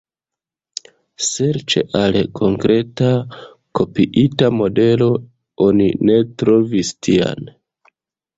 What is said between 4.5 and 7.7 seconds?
modelo oni ne trovis tian.